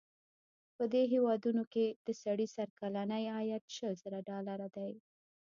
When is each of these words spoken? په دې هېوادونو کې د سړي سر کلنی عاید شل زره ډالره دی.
په 0.75 0.83
دې 0.93 1.03
هېوادونو 1.13 1.63
کې 1.73 1.85
د 2.05 2.07
سړي 2.23 2.47
سر 2.55 2.67
کلنی 2.79 3.23
عاید 3.35 3.63
شل 3.75 3.93
زره 4.03 4.19
ډالره 4.29 4.67
دی. 4.77 4.93